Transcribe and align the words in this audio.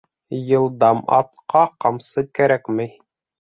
Йылдам 0.47 1.03
атҡа 1.19 1.63
ҡамсы 1.87 2.27
кәрәкмәй. 2.41 2.95